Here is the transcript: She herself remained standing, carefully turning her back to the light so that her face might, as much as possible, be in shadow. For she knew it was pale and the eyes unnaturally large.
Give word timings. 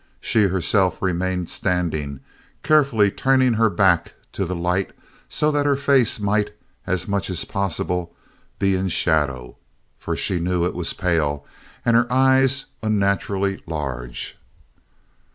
She 0.19 0.45
herself 0.47 0.99
remained 0.99 1.47
standing, 1.47 2.21
carefully 2.63 3.11
turning 3.11 3.53
her 3.53 3.69
back 3.69 4.15
to 4.31 4.45
the 4.45 4.55
light 4.55 4.93
so 5.29 5.51
that 5.51 5.67
her 5.67 5.75
face 5.75 6.19
might, 6.19 6.55
as 6.87 7.07
much 7.07 7.29
as 7.29 7.45
possible, 7.45 8.11
be 8.57 8.75
in 8.75 8.87
shadow. 8.87 9.57
For 9.99 10.15
she 10.15 10.39
knew 10.39 10.65
it 10.65 10.73
was 10.73 10.93
pale 10.93 11.45
and 11.85 11.95
the 11.95 12.07
eyes 12.09 12.65
unnaturally 12.81 13.61
large. 13.67 14.39